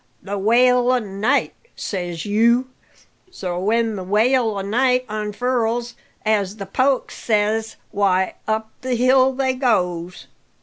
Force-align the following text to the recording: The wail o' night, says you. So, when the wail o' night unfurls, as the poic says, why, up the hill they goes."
The 0.23 0.35
wail 0.39 0.91
o' 0.91 0.97
night, 0.97 1.53
says 1.75 2.25
you. 2.25 2.71
So, 3.29 3.59
when 3.59 3.95
the 3.97 4.03
wail 4.03 4.57
o' 4.57 4.61
night 4.61 5.05
unfurls, 5.07 5.93
as 6.25 6.55
the 6.55 6.65
poic 6.65 7.11
says, 7.11 7.75
why, 7.91 8.33
up 8.47 8.71
the 8.81 8.95
hill 8.95 9.31
they 9.31 9.53
goes." 9.53 10.25